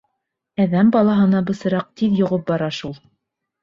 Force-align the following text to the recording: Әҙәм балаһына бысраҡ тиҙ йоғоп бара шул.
Әҙәм 0.65 0.89
балаһына 0.95 1.43
бысраҡ 1.53 1.95
тиҙ 2.03 2.19
йоғоп 2.25 2.53
бара 2.53 2.75
шул. 2.83 3.01